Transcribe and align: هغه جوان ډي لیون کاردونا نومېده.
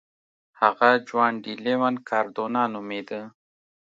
هغه 0.61 0.89
جوان 1.07 1.33
ډي 1.43 1.53
لیون 1.65 1.95
کاردونا 2.09 2.63
نومېده. 2.73 3.21